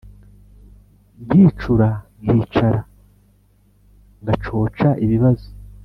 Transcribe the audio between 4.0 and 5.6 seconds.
ngacoca ibibazo